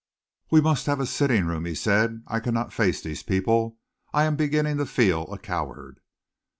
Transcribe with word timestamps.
"We 0.49 0.61
must 0.61 0.87
have 0.87 0.99
a 0.99 1.05
sitting 1.05 1.45
room," 1.45 1.63
he 1.65 1.75
said. 1.75 2.23
"I 2.25 2.39
cannot 2.39 2.73
face 2.73 3.03
these 3.03 3.21
people. 3.21 3.77
I 4.13 4.23
am 4.23 4.35
beginning 4.35 4.77
to 4.77 4.85
feel 4.87 5.31
a 5.31 5.37
coward." 5.37 5.99